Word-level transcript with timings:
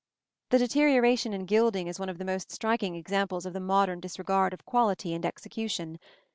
The 0.49 0.57
deterioration 0.57 1.31
in 1.31 1.45
gilding 1.45 1.85
is 1.85 1.99
one 1.99 2.09
of 2.09 2.17
the 2.17 2.25
most 2.25 2.49
striking 2.51 2.95
examples 2.95 3.45
of 3.45 3.53
the 3.53 3.59
modern 3.59 3.99
disregard 3.99 4.51
of 4.51 4.65
quality 4.65 5.13
and 5.13 5.23
execution. 5.23 5.99